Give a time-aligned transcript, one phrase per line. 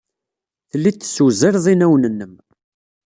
[0.69, 2.33] Telliḍ tessewzaleḍ inawen-nnem.